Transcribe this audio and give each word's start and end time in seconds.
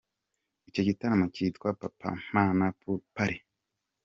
Icyo 0.69 0.81
gitaramo 0.87 1.25
kitwa 1.35 1.69
“Papampana 1.79 2.65
Pool 2.79 2.99
Party”. 3.15 3.41